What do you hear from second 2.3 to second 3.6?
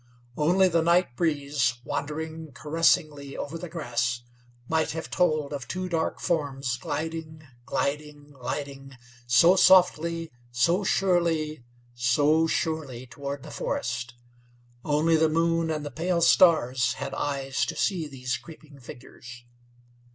caressingly over